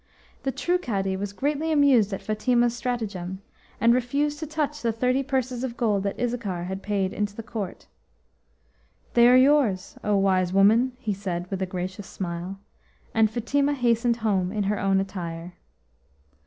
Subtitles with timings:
[0.41, 3.39] The true Cadi was greatly amused at Fatima's stratagem,
[3.79, 7.43] and refused to touch the thirty purses of gold that Issachar had paid into the
[7.43, 7.85] court.
[9.13, 12.59] "They are yours, O wise woman," he said with a gracious smile,
[13.13, 15.53] and :Fatima hastened home in her own attire.